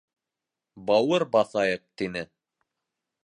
[0.87, 2.27] Бауыр баҫайыҡ,— тине.